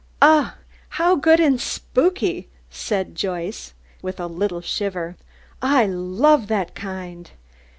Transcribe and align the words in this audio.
"Ugh! 0.19 0.53
How 0.97 1.15
good 1.15 1.39
and 1.39 1.61
spooky!" 1.61 2.49
said 2.71 3.13
Joyce, 3.13 3.75
with 4.01 4.19
a 4.19 4.25
little 4.25 4.61
shiver. 4.61 5.15
"I 5.61 5.85
love 5.85 6.47
that 6.47 6.73
kind." 6.73 7.29